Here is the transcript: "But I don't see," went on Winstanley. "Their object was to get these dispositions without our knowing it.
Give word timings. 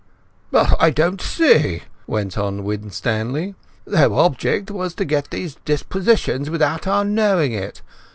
"But 0.49 0.81
I 0.81 0.89
don't 0.89 1.21
see," 1.21 1.83
went 2.07 2.35
on 2.35 2.63
Winstanley. 2.63 3.53
"Their 3.85 4.11
object 4.11 4.71
was 4.71 4.95
to 4.95 5.05
get 5.05 5.29
these 5.29 5.57
dispositions 5.63 6.49
without 6.49 6.87
our 6.87 7.05
knowing 7.05 7.53
it. 7.53 7.83